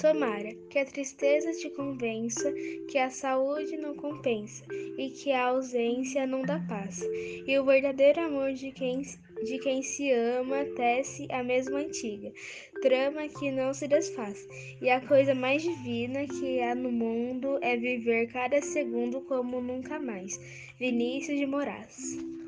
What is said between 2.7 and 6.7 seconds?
que a saúde não compensa e que a ausência não dá